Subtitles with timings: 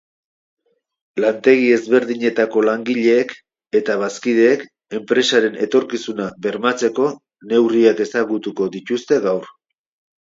[1.23, 3.35] Lantegi ezberdinetako langileek
[3.81, 4.65] eta bazkideek
[5.01, 7.07] enpresaren etorkizuna bermatzeko
[7.53, 9.51] neurriak ezagutuko dituzte gaur.